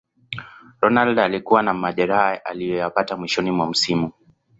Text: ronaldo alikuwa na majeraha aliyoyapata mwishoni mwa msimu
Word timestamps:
ronaldo 0.81 1.21
alikuwa 1.23 1.63
na 1.63 1.73
majeraha 1.73 2.45
aliyoyapata 2.45 3.17
mwishoni 3.17 3.51
mwa 3.51 3.67
msimu 3.67 4.11